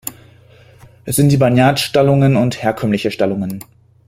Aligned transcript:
Es 1.05 1.15
sind 1.17 1.29
die 1.31 1.37
Barn-Yard-Stallungen 1.37 2.35
und 2.35 2.63
herkömmliche 2.63 3.11
Stallungen. 3.11 3.63